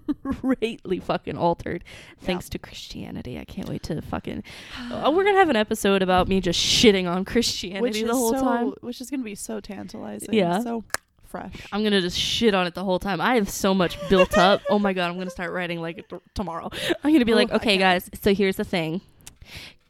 [0.22, 1.84] greatly fucking altered
[2.20, 3.38] thanks to Christianity.
[3.38, 4.42] I can't wait to fucking.
[4.90, 8.34] Oh, we're gonna have an episode about me just shitting on Christianity which the whole
[8.34, 8.74] so, time.
[8.80, 10.32] which is gonna be so tantalizing.
[10.32, 10.60] Yeah.
[10.60, 10.84] So
[11.32, 11.54] fresh.
[11.72, 13.20] I'm gonna just shit on it the whole time.
[13.20, 14.60] I have so much built up.
[14.68, 16.70] Oh my god, I'm gonna start writing like th- tomorrow.
[17.02, 18.08] I'm gonna be Ooh, like, oh, okay, guys.
[18.20, 19.00] So here's the thing.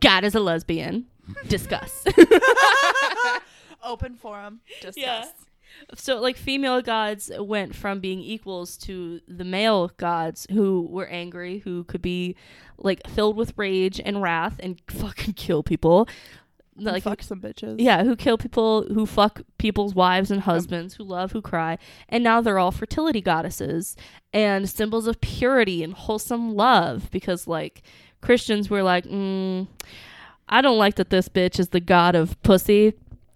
[0.01, 1.07] God is a lesbian.
[1.49, 2.05] Discuss.
[3.85, 4.61] Open forum.
[4.81, 4.97] Discuss.
[4.97, 5.25] Yeah.
[5.95, 11.59] So like female gods went from being equals to the male gods who were angry,
[11.59, 12.37] who could be
[12.79, 16.09] like filled with rage and wrath and fucking kill people.
[16.77, 17.77] And Like fuck some bitches.
[17.79, 21.79] Yeah, who kill people, who fuck people's wives and husbands, who love, who cry.
[22.09, 23.97] And now they're all fertility goddesses
[24.33, 27.83] and symbols of purity and wholesome love because, like,
[28.23, 29.69] Christians were like, mm,
[30.49, 32.95] I don't like that this bitch is the god of pussy.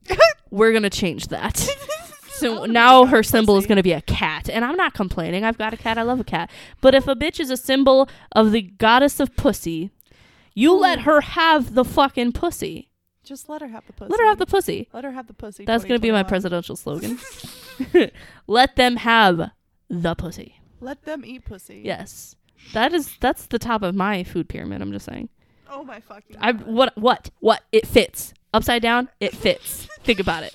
[0.51, 1.69] we're going to change that.
[2.39, 4.49] So oh, now her symbol is going to be a cat.
[4.49, 5.45] And I'm not complaining.
[5.45, 5.99] I've got a cat.
[5.99, 6.51] I love a cat.
[6.81, 9.91] But if a bitch is a symbol of the goddess of pussy,
[10.55, 10.83] you hmm.
[10.83, 12.91] let her have the fucking pussy.
[13.25, 14.11] Just let her have the pussy.
[14.11, 14.89] Let her have the pussy.
[14.93, 15.65] Let her have the pussy.
[15.65, 17.19] That's going to be my presidential slogan.
[18.47, 19.51] Let them have
[19.89, 20.61] the pussy.
[20.81, 21.83] Let them eat pussy.
[21.85, 22.37] Yes.
[22.73, 25.29] That is that's the top of my food pyramid, I'm just saying.
[25.69, 26.37] Oh my fucking.
[26.41, 27.63] I what what what?
[27.73, 28.33] It fits.
[28.55, 29.89] Upside down, it fits.
[30.05, 30.55] Think about it.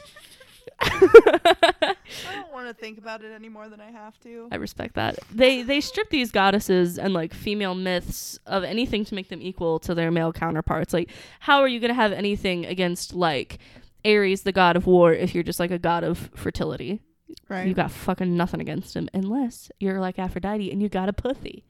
[0.83, 1.95] I
[2.33, 4.47] don't want to think about it any more than I have to.
[4.51, 5.19] I respect that.
[5.31, 9.79] They they strip these goddesses and like female myths of anything to make them equal
[9.79, 10.93] to their male counterparts.
[10.93, 11.09] Like,
[11.41, 13.59] how are you gonna have anything against like
[14.05, 17.01] Ares, the god of war, if you're just like a god of fertility?
[17.47, 17.67] Right.
[17.67, 21.63] You got fucking nothing against him, unless you're like Aphrodite and you got a pussy.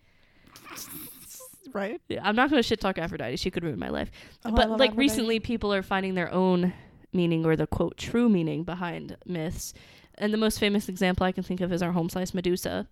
[1.74, 2.00] right.
[2.08, 3.36] Yeah, I'm not gonna shit talk Aphrodite.
[3.36, 4.10] She could ruin my life.
[4.46, 4.98] Oh, but like Aphrodite.
[4.98, 6.74] recently, people are finding their own
[7.14, 9.74] meaning or the quote true meaning behind myths.
[10.16, 12.88] And the most famous example I can think of is our home slice Medusa.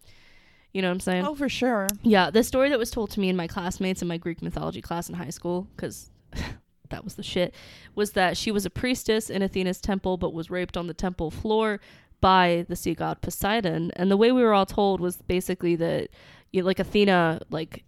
[0.73, 1.25] You know what I'm saying?
[1.25, 1.88] Oh, for sure.
[2.03, 4.82] Yeah, the story that was told to me and my classmates in my Greek mythology
[4.82, 6.12] class in high school, because
[6.89, 7.55] that was the shit,
[7.95, 11.32] was that she was a priestess in Athena's temple but was raped on the temple
[11.32, 11.79] floor
[12.21, 13.91] by the sea god Poseidon.
[13.95, 16.10] And the way we were all told was basically that,
[16.51, 17.84] you like, Athena, like,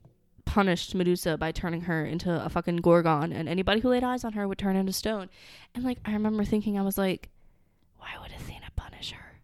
[0.52, 4.34] punished Medusa by turning her into a fucking gorgon, and anybody who laid eyes on
[4.34, 5.30] her would turn into stone.
[5.74, 7.30] And, like, I remember thinking, I was like,
[7.98, 9.40] why would Athena punish her?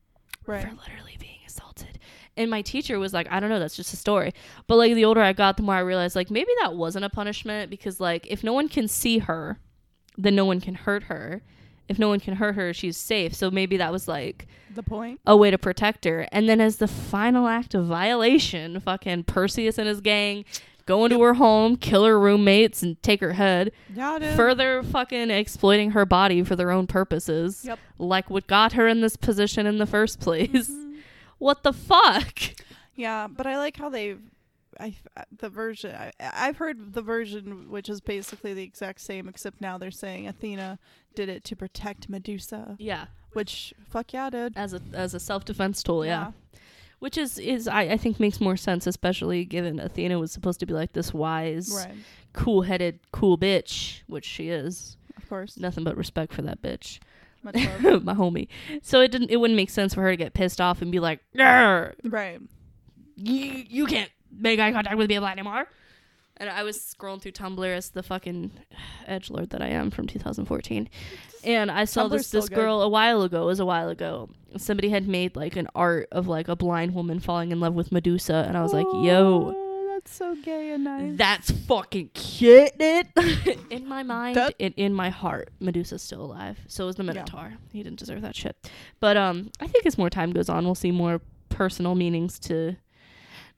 [0.45, 0.63] Right.
[0.63, 1.99] for literally being assaulted.
[2.35, 4.33] And my teacher was like, I don't know, that's just a story.
[4.67, 7.09] But like the older I got, the more I realized like maybe that wasn't a
[7.09, 9.59] punishment because like if no one can see her,
[10.17, 11.41] then no one can hurt her.
[11.89, 13.33] If no one can hurt her, she's safe.
[13.33, 15.19] So maybe that was like The point.
[15.25, 16.27] a way to protect her.
[16.31, 20.45] And then as the final act of violation, fucking Perseus and his gang
[20.87, 24.35] go into her home, kill her roommates, and take her head Yeah, dude.
[24.35, 27.63] further fucking exploiting her body for their own purposes.
[27.63, 27.77] Yep.
[27.99, 30.69] Like what got her in this position in the first place.
[30.69, 30.95] Mhm.
[31.37, 32.39] What the fuck?
[32.95, 34.19] Yeah, but I like how they've
[34.79, 34.95] I
[35.35, 39.77] the version I, I've heard the version which is basically the exact same except now
[39.77, 40.77] they're saying Athena
[41.15, 44.53] did it to protect Medusa, Yeah, which fuck yeah, dude.
[44.55, 46.05] as a as a self defense tool.
[46.05, 46.31] Yeah.
[46.99, 50.65] Which is is I, I think makes more sense, especially given Athena was supposed to
[50.65, 51.95] be like this wise, right.
[52.33, 54.97] cool headed, cool bitch, which she is.
[55.15, 56.99] Of course, Nothing but respect for that bitch,
[57.43, 58.47] my homie.
[58.81, 60.99] So it didn't it wouldn't make sense for her to get pissed off and be
[60.99, 61.19] like,
[62.03, 62.39] right.
[63.15, 65.67] you you can't make eye contact with me anymore.
[66.39, 68.51] And I was scrolling through Tumblr as the fucking
[69.07, 70.87] edge lord that I am from 2014,
[71.43, 73.43] and I saw Tumblr's this this girl a while ago.
[73.43, 74.29] It was a while ago.
[74.57, 77.91] Somebody had made like an art of like a blind woman falling in love with
[77.91, 81.17] Medusa, and I was like, "Yo, Oh, that's so gay and nice.
[81.17, 82.71] that's fucking cute."
[83.71, 86.59] in my mind, That- in, in my heart, Medusa's still alive.
[86.67, 87.53] So is the Minotaur.
[87.73, 88.69] He didn't deserve that shit.
[88.99, 91.19] But um, I think as more time goes on, we'll see more
[91.49, 92.75] personal meanings to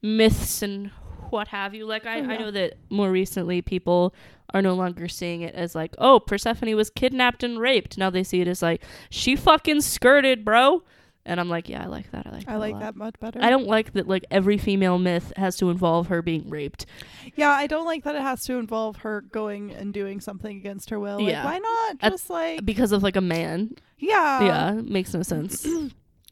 [0.01, 0.91] myths and
[1.31, 1.85] what have you.
[1.85, 4.13] Like I, Oh, I know that more recently people
[4.53, 7.97] are no longer seeing it as like, oh, Persephone was kidnapped and raped.
[7.97, 10.83] Now they see it as like she fucking skirted, bro.
[11.25, 12.25] And I'm like, yeah, I like that.
[12.25, 12.45] I like.
[12.45, 13.39] That I a like that much better.
[13.43, 14.07] I don't like that.
[14.07, 16.87] Like every female myth has to involve her being raped.
[17.35, 20.89] Yeah, I don't like that it has to involve her going and doing something against
[20.89, 21.17] her will.
[21.19, 21.43] Like, Yeah.
[21.45, 23.75] why not At- just like because of like a man.
[23.99, 25.67] yeah, yeah, makes no sense.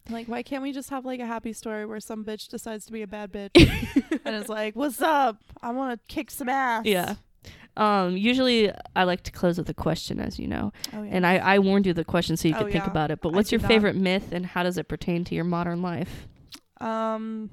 [0.09, 2.91] Like, why can't we just have like a happy story where some bitch decides to
[2.91, 3.51] be a bad bitch
[4.25, 5.37] and is like, "What's up?
[5.61, 7.15] I want to kick some ass." yeah.
[7.75, 11.11] Um, usually I like to close with a question, as you know, Oh yeah.
[11.13, 12.89] and I, I warned you the question so you Oh, could think yeah.
[12.89, 13.21] about it.
[13.21, 13.67] But I what's your not.
[13.67, 16.27] favorite myth, and how does it pertain to your modern life?
[16.81, 17.49] um,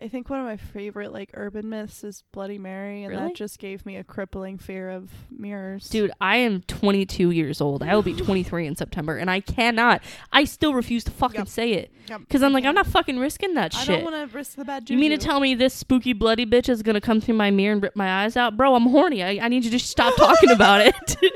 [0.00, 3.28] I think one of my favorite like urban myths is Bloody Mary, and Really?
[3.28, 5.88] that just gave me a crippling fear of mirrors.
[5.88, 7.82] Dude, I am 22 years old.
[7.82, 10.02] I will be 23 in September, and I cannot.
[10.32, 11.48] I still refuse to fucking Yep.
[11.48, 12.86] say it because I I'm like, I'm can't.
[12.86, 13.88] fucking risking that I shit.
[13.88, 14.92] I don't want to risk the bad juju.
[14.94, 17.72] You mean to tell me this spooky bloody bitch is gonna come through my mirror
[17.72, 18.74] and rip my eyes out, bro?
[18.74, 19.22] I'm horny.
[19.22, 21.16] I, I need you to stop talking about it.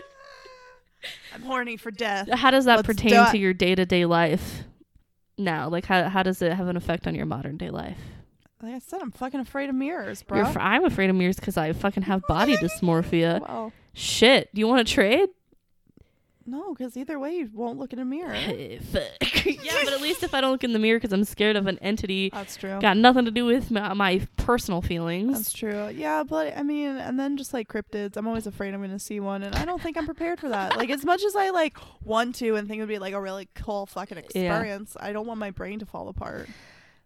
[1.34, 2.28] I'm horny for death?
[2.30, 4.64] how does that Let's pertain to your day to day life
[5.38, 5.68] now?
[5.70, 7.96] Like, how how does it have an effect on your modern day life?
[8.62, 10.38] Like I said, I'm fucking afraid of mirrors, bro.
[10.38, 13.40] You're fr- I'm afraid of mirrors because I fucking have body dysmorphia.
[13.40, 15.28] well, Shit, do you want to trade?
[16.46, 18.34] no, because either way, you won't look in a mirror.
[18.34, 19.46] Fuck.
[19.46, 21.68] yeah, but at least if I don't look in the mirror because I'm scared of
[21.68, 22.80] an entity, That's true.
[22.80, 25.32] got nothing to do with my, my personal feelings.
[25.36, 25.88] That's true.
[25.90, 28.98] Yeah, but I mean, and then just like cryptids, I'm always afraid I'm going to
[28.98, 30.76] see one, and I don't think I'm prepared for that.
[30.76, 33.20] like as much as I like want to and think it would be like a
[33.20, 36.48] really cool fucking experience, I don't want my brain to fall apart.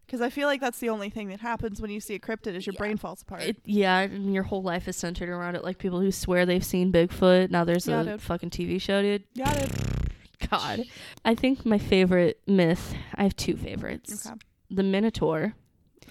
[0.06, 2.54] Because I feel like that's the only thing that happens when you see a cryptid
[2.54, 2.78] is your Yeah.
[2.78, 3.42] brain falls apart.
[3.42, 5.64] It, yeah, and your whole life is centered around it.
[5.64, 7.50] Like people who swear they've seen Bigfoot.
[7.50, 8.22] Now there's Yeah, a dude.
[8.22, 9.24] fucking TV show, dude.
[9.34, 9.70] yeah, dude.
[10.50, 10.84] God.
[11.24, 14.26] I think my favorite myth, I have two favorites.
[14.26, 14.36] Okay.
[14.70, 15.54] The Minotaur,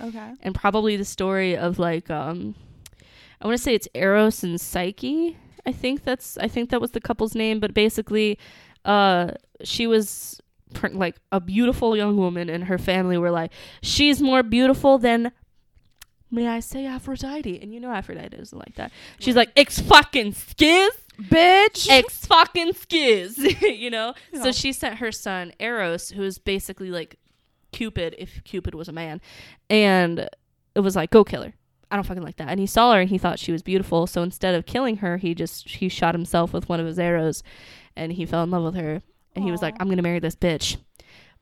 [0.01, 0.31] Okay.
[0.41, 2.55] and probably the story of like, um,
[3.41, 5.37] I want to say it's Eros and Psyche.
[5.65, 8.39] I think that's, I think that was the couple's name, but basically,
[8.85, 9.31] uh,
[9.63, 10.41] she was
[10.93, 15.31] like a beautiful young woman, and her family were like, she's more beautiful than
[16.33, 17.61] may I say Aphrodite?
[17.61, 18.91] And you know Aphrodite isn't like that.
[19.19, 20.89] She's like, ex fucking skiz,
[21.21, 21.87] Bitch.
[21.89, 23.37] ex fucking skiz,
[23.79, 24.13] you know?
[24.33, 24.43] Yeah.
[24.43, 27.17] So she sent her son, Eros, who's basically like
[27.71, 29.21] Cupid, if Cupid was a man,
[29.69, 30.27] and
[30.75, 31.53] it was like, go kill her.
[31.91, 32.49] I don't fucking like that.
[32.49, 34.07] And he saw her and he thought she was beautiful.
[34.07, 37.43] So instead of killing her, he just he shot himself with one of his arrows,
[37.95, 39.03] and he fell in love with her.
[39.35, 40.77] And he was like, I'm gonna marry this bitch.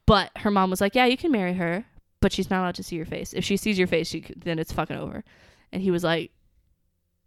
[0.06, 1.86] But her mom was like, Yeah, you can marry her,
[2.22, 3.34] but she's not allowed to see your face.
[3.34, 5.24] If she sees your face, she, then it's fucking over.
[5.72, 6.32] And he was like,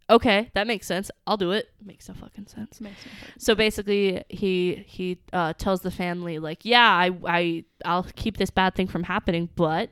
[0.07, 1.09] Okay, that makes sense.
[1.25, 1.69] I'll do it.
[1.83, 2.79] Makes no fucking sense.
[2.79, 7.63] Makes me fucking- So basically, he he uh, tells the family like, "Yeah, I I
[7.83, 9.89] I'll keep this bad thing from happening, but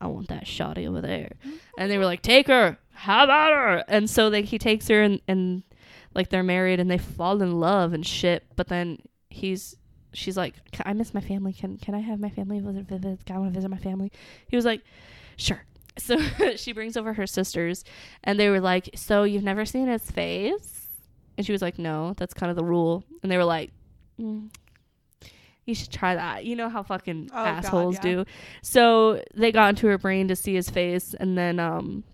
[0.00, 1.30] I want that shotty over there."
[1.78, 2.76] And they were like, "Take her.
[2.92, 5.62] How about her?" And so like he takes her and and
[6.12, 8.44] like they're married and they fall in love and shit.
[8.56, 8.98] But then
[9.30, 9.76] he's
[10.16, 11.52] she's like, "I miss my family.
[11.52, 12.86] Can can I have my family visit?
[12.88, 14.10] visit I want to visit my family."
[14.48, 14.82] He was like,
[15.36, 15.62] "Sure."
[15.98, 16.18] So
[16.56, 17.82] she brings over her sisters,
[18.22, 20.88] and they were like, "So you've never seen his face?"
[21.38, 23.70] And she was like, "No, that's kind of the rule." And they were like,
[24.20, 24.50] mm,
[25.64, 28.02] "You should try that." You know how fucking Oh, God, assholes yeah.
[28.02, 28.24] do.
[28.60, 32.04] So they got into her brain to see his face, and then um,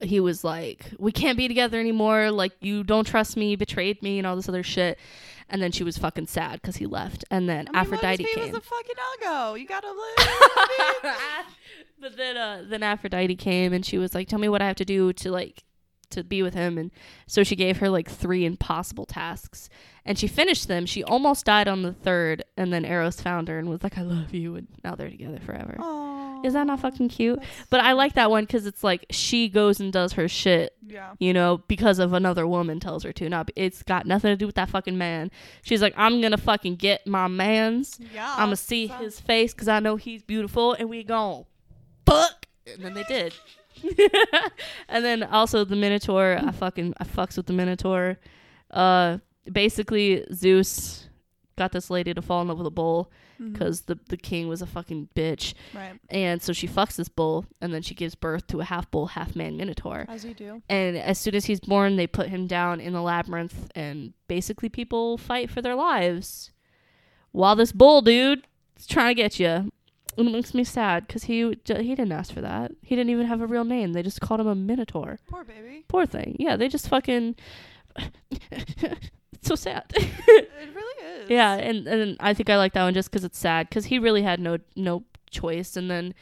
[0.00, 2.30] he was like, "We can't be together anymore.
[2.30, 4.98] Like you don't trust me, you betrayed me, and all this other shit."
[5.48, 7.24] And then she was fucking sad because he left.
[7.30, 8.52] And then I mean, Aphrodite came.
[8.52, 9.60] was a fucking uggo.
[9.60, 9.88] You gotta
[11.04, 11.12] live.
[12.00, 14.76] but then uh then Aphrodite came and she was like, Tell me what I have
[14.76, 15.64] to do to like
[16.10, 16.90] to be with him and
[17.26, 19.68] so she gave her like three impossible tasks
[20.04, 20.86] and she finished them.
[20.86, 24.02] She almost died on the third and then Eros found her and was like, I
[24.02, 25.76] love you and now they're together forever.
[26.44, 27.40] Is that not fucking cute?
[27.70, 31.14] But I like that one because it's like she goes and does her shit, Yeah.
[31.18, 33.28] you know, because of another woman tells her to.
[33.28, 35.30] Not it's got nothing to do with that fucking man.
[35.62, 37.98] She's like, I'm gonna fucking get my man's.
[38.14, 38.30] Yeah.
[38.32, 41.46] I'm gonna see so- his face because I know he's beautiful, and we gon'
[42.06, 42.46] fuck.
[42.66, 43.34] And then they did.
[44.88, 46.38] and then also the Minotaur.
[46.42, 48.18] I fucking I fucks with the Minotaur.
[48.70, 49.18] Uh,
[49.50, 51.08] basically Zeus
[51.56, 53.52] got this lady to fall in love with a bull Mm-hmm.
[53.52, 55.98] Because the the king was a fucking bitch, Right.
[56.08, 59.06] and so she fucks this bull, and then she gives birth to a half bull,
[59.08, 60.06] half man Minotaur.
[60.08, 60.62] As you do.
[60.68, 64.68] And as soon as he's born, they put him down in the labyrinth, and basically
[64.68, 66.52] people fight for their lives.
[67.32, 68.46] While this bull dude
[68.78, 69.70] is trying to get you.
[70.16, 72.70] And it makes me sad because he he didn't ask for that.
[72.82, 73.94] He didn't even have a real name.
[73.94, 75.18] They just called him a minotaur.
[75.28, 75.84] Poor baby.
[75.88, 76.36] Poor thing.
[76.38, 77.34] Yeah, they just fucking.
[79.44, 79.84] So sad.
[79.94, 81.30] It really is.
[81.30, 83.98] yeah, and and I think I like that one just because it's sad because he
[83.98, 86.14] really had no no choice, and then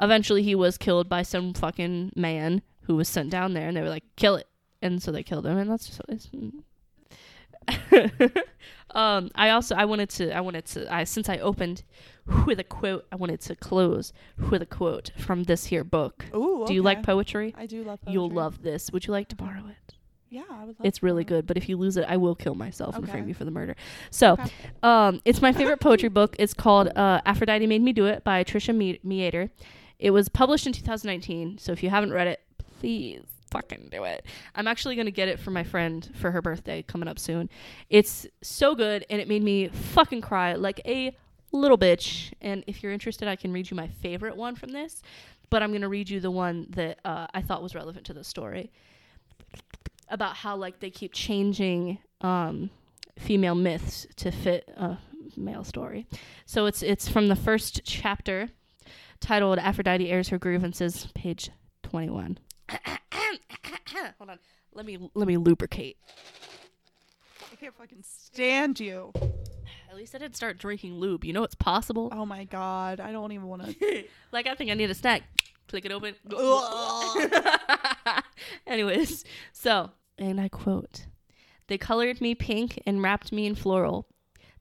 [0.00, 3.82] eventually he was killed by some fucking man who was sent down there, and they
[3.82, 4.46] were like, "Kill it,"
[4.80, 6.00] and so they killed him, and that's just.
[6.08, 6.28] It's,
[8.94, 11.82] um, I also I wanted to I wanted to I since I opened
[12.46, 14.12] with a quote I wanted to close
[14.50, 16.24] with a quote from this here book.
[16.34, 16.64] Ooh.
[16.66, 17.54] Do you like poetry?
[17.58, 18.12] I do love poetry.
[18.12, 18.90] You'll love this.
[18.92, 19.94] Would you like to borrow it?
[20.30, 22.54] Yeah, I would love It's really good, but if you lose it, I will kill
[22.54, 23.28] myself and frame Okay.
[23.28, 23.76] you for the murder.
[24.10, 24.50] So, Okay.
[24.82, 26.36] um, it's my favorite poetry book.
[26.38, 29.50] It's called uh, Aphrodite Made Me Do It by Trista Me- Mateer.
[29.98, 32.40] It was published in 2019, so if you haven't read it,
[32.78, 34.26] please fucking do it.
[34.54, 37.48] I'm actually going to get it for my friend for her birthday coming up soon.
[37.88, 41.16] It's so good, and it made me fucking cry like a
[41.52, 42.32] little bitch.
[42.42, 45.02] And if you're interested, I can read you my favorite one from this,
[45.48, 48.12] but I'm going to read you the one that uh, I thought was relevant to
[48.12, 48.70] the story
[50.10, 52.70] about how like they keep changing um,
[53.18, 54.98] female myths to fit a
[55.36, 56.06] male story.
[56.46, 58.50] So it's it's from the first chapter
[59.20, 61.50] titled Aphrodite airs her grievances, page
[61.82, 62.38] 21.
[64.18, 64.38] Hold on.
[64.74, 65.96] Let me let me lubricate.
[67.52, 69.12] I can't fucking stand you.
[69.90, 71.24] At least I didn't start drinking lube.
[71.24, 72.10] You know it's possible.
[72.12, 73.00] Oh my god.
[73.00, 74.04] I don't even want to.
[74.32, 75.22] like I think I need a snack.
[75.68, 76.14] Click it open.
[78.66, 81.06] Anyways, so, and I quote
[81.66, 84.06] They colored me pink and wrapped me in floral.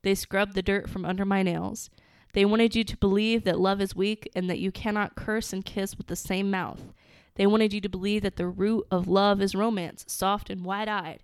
[0.04, 1.90] They scrubbed the dirt from under my nails.
[2.34, 5.66] They wanted you to believe that love is weak and that you cannot curse and
[5.66, 6.94] kiss with the same mouth.
[7.36, 10.88] They wanted you to believe that the root of love is romance, soft and wide
[10.88, 11.24] eyed.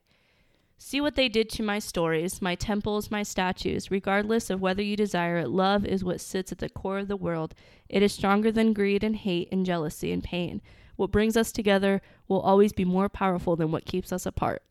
[0.78, 3.90] See what they did to my stories, my temples, my statues.
[3.90, 7.16] Regardless of whether you desire it, love is what sits at the core of the
[7.16, 7.56] world.
[7.90, 10.62] It is stronger than greed and hate and jealousy and pain.
[10.96, 14.62] What brings us together will always be more powerful than what keeps us apart.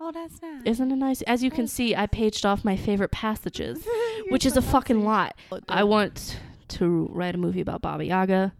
[0.00, 0.62] Oh, that's nice.
[0.64, 1.22] Isn't it nice?
[1.22, 3.86] As you can see, I paged off my favorite passages,
[4.30, 5.36] which is so a fucking lot.
[5.50, 8.52] Well, I want to write a movie about Baba Yaga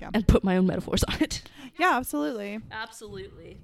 [0.00, 0.10] Yeah.
[0.12, 1.42] and put my own metaphors on it.
[1.76, 2.60] Yeah, absolutely.
[2.70, 3.58] Absolutely.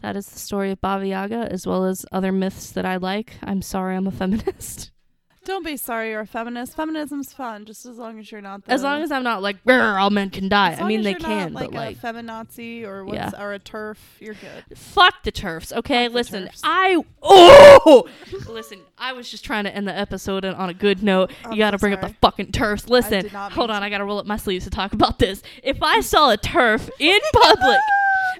[0.00, 3.34] That is the story of Baba Yaga, as well as other myths that I like.
[3.42, 4.90] I'm sorry, I'm a feminist.
[5.44, 6.76] Don't be sorry you're a feminist.
[6.76, 8.64] Feminism's fun, just as long as you're not.
[8.64, 10.76] The, As long as I'm not like, all men can die.
[10.78, 13.42] I mean, they can, like but like, a feminazi or what's Yeah.
[13.42, 14.78] or a TERF, you're good.
[14.78, 15.72] fuck the TERFs.
[15.72, 16.60] Okay, Fuck listen, TERFs.
[16.62, 18.08] I oh,
[18.48, 21.32] listen, I was just trying to end the episode on a good note.
[21.44, 22.88] I'm you got to so bring up the fucking TERFs.
[22.88, 23.86] Listen, hold on, to.
[23.86, 25.42] I got to roll up my sleeves to talk about this.
[25.64, 27.78] If I saw a TERF in public.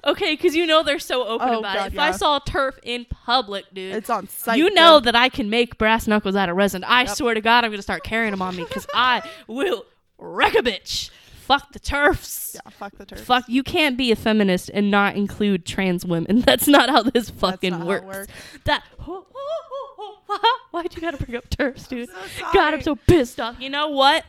[0.05, 1.93] Okay, because you know they're so open Oh, about God, it.
[1.93, 4.57] If I saw TERF in public, dude, It's on site.
[4.57, 6.83] you know that I can make brass knuckles out of resin.
[6.83, 7.09] I Yep.
[7.15, 9.85] swear to God, I'm gonna start carrying them on me because I will
[10.17, 11.09] wreck a bitch.
[11.45, 12.55] Fuck the TERFs.
[12.55, 13.19] Yeah, fuck the TERF.
[13.19, 16.39] Fuck, you can't be a feminist and not include trans women.
[16.45, 18.05] That's not how this That's fucking not how it works.
[18.29, 18.33] works.
[18.63, 18.83] That
[20.71, 22.09] why'd you gotta bring up TERFs, dude?
[22.09, 23.57] so God, I'm so pissed off.
[23.59, 24.25] You know what?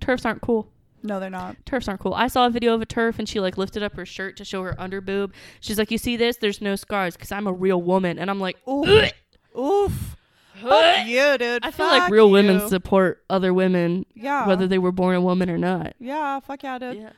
[0.00, 0.68] TERFs aren't cool.
[1.08, 1.56] No, they're not.
[1.64, 2.14] TERFs aren't cool.
[2.14, 4.44] I saw a video of a TERF and she like lifted up her shirt to
[4.44, 5.32] show her underboob.
[5.60, 6.36] She's like, "You see this?
[6.36, 8.58] There's no scars because I'm a real woman." And I'm like.
[8.66, 9.10] "Ugh."
[9.58, 10.16] Oof.
[10.60, 11.64] Fuck you, dude.
[11.64, 14.46] I feel like Fuck real women support other women, Yeah.
[14.46, 15.94] whether they were born a woman or not.
[16.00, 16.40] Yeah.
[16.40, 17.10] Fuck yeah, dude.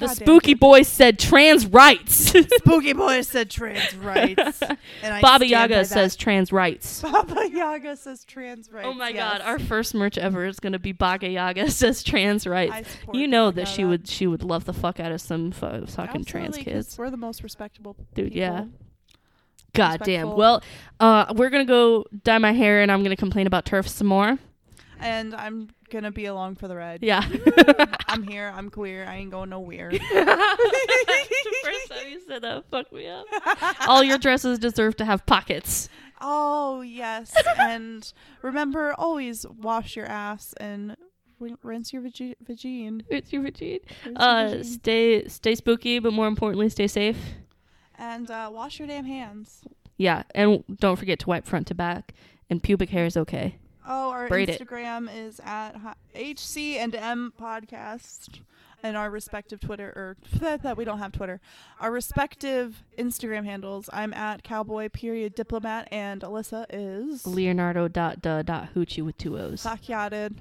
[0.00, 2.32] The spooky boys said trans rights.
[2.58, 4.62] Spooky boy said trans rights.
[5.02, 7.02] And Baba Yaga says trans rights.
[7.02, 8.86] Baba Yaga says trans rights.
[8.88, 9.38] Oh my yes.
[9.38, 12.88] god, our first merch ever is gonna be Baba Yaga says trans rights.
[13.12, 16.24] You know that she would she would love the fuck out of some fu- fucking
[16.24, 16.98] trans kids.
[16.98, 17.96] We're the most respectable.
[18.14, 18.38] Dude, people.
[18.38, 18.64] yeah.
[19.72, 20.34] God damn.
[20.34, 20.62] Well,
[20.98, 24.38] uh, we're gonna go dye my hair and I'm gonna complain about TERF some more.
[25.00, 27.00] And I'm gonna be along for the ride.
[27.02, 27.26] Yeah.
[28.08, 28.52] I'm here.
[28.54, 29.06] I'm queer.
[29.08, 29.90] I ain't going nowhere.
[30.00, 33.24] First time you said that fucked me up.
[33.88, 35.88] All your dresses deserve to have pockets.
[36.20, 37.32] oh yes.
[37.58, 40.96] and remember, always wash your ass and
[41.38, 43.02] rin- rinse your vagi- vagine.
[43.08, 43.80] It's your routine.
[44.04, 44.64] Rinse your Uh, vagine.
[44.64, 47.18] stay stay spooky, but more importantly, stay safe.
[47.98, 49.62] and uh, wash your damn hands.
[49.96, 52.14] Yeah, and don't forget to wipe front to back.
[52.48, 53.58] And pubic hair is okay.
[53.86, 54.48] Oh, our Braid.
[54.48, 55.76] Instagram is at
[56.14, 58.40] HC and M podcast,
[58.82, 61.40] and our respective Twitter or that, we don't have Twitter.
[61.80, 63.88] Our respective Instagram handles.
[63.92, 69.38] I'm at Cowboy period Diplomat, and Alyssa is Leonardo dot da dot hoochie with two
[69.38, 69.62] O's.
[69.62, 70.36] Sakyatted.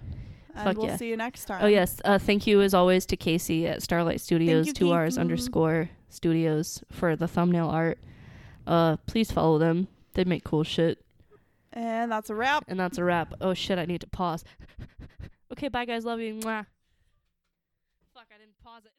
[0.56, 0.98] And Fuck we'll yeah.
[0.98, 1.64] see you next time.
[1.64, 5.18] Oh yes, uh, thank you as always to Casey at Starrlight Studios, you, two R's
[5.18, 8.00] underscore studios for the thumbnail art.
[8.66, 9.88] Uh, please follow them.
[10.16, 11.04] They make cool shit,
[11.74, 12.66] And that's a wrap.
[12.68, 13.34] and that's a wrap.
[13.42, 14.44] Oh shit, I need to pause.
[15.52, 16.36] okay, bye guys, love you.
[16.36, 16.66] Mwah.